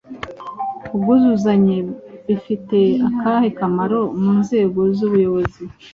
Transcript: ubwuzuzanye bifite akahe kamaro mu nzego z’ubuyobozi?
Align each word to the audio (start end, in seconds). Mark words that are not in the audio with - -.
ubwuzuzanye 0.95 1.77
bifite 2.27 2.77
akahe 3.07 3.47
kamaro 3.57 3.99
mu 4.21 4.31
nzego 4.41 4.79
z’ubuyobozi? 4.95 5.63